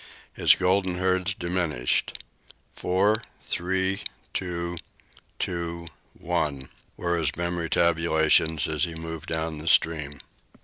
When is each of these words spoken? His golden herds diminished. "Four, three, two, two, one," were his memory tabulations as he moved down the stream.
His 0.33 0.55
golden 0.55 0.95
herds 0.97 1.35
diminished. 1.35 2.23
"Four, 2.73 3.21
three, 3.39 4.01
two, 4.33 4.77
two, 5.37 5.85
one," 6.17 6.69
were 6.97 7.19
his 7.19 7.35
memory 7.35 7.69
tabulations 7.69 8.67
as 8.67 8.85
he 8.85 8.95
moved 8.95 9.29
down 9.29 9.59
the 9.59 9.67
stream. 9.67 10.19